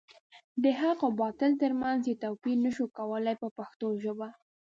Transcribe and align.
د 0.63 0.65
حق 0.79 0.99
او 1.05 1.11
باطل 1.21 1.51
تر 1.61 1.71
منځ 1.81 2.01
یې 2.09 2.15
توپیر 2.23 2.57
نشو 2.65 2.85
کولای 2.97 3.35
په 3.41 3.47
پښتو 3.57 3.87
ژبه. 4.03 4.27